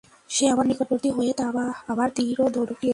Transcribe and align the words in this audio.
সে 0.29 0.43
আমার 0.47 0.65
নিকটবর্তী 0.67 1.09
হয়ে 1.09 1.31
আমার 1.87 2.09
তীর 2.15 2.37
ও 2.41 2.45
ধনুক 2.49 2.77
নিয়ে 2.77 2.79
নিল। 2.81 2.89